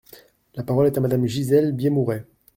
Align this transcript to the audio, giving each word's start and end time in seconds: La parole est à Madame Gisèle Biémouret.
La 0.55 0.63
parole 0.63 0.87
est 0.87 0.97
à 0.97 0.99
Madame 0.99 1.27
Gisèle 1.27 1.73
Biémouret. 1.73 2.25